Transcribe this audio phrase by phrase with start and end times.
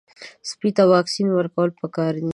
[0.49, 2.29] سپي ته واکسین ورکول پکار دي.